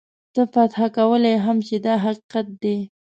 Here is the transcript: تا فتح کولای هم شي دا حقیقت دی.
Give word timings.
تا 0.35 0.41
فتح 0.53 0.79
کولای 0.97 1.35
هم 1.45 1.57
شي 1.67 1.77
دا 1.85 1.93
حقیقت 2.03 2.47
دی. 2.61 2.77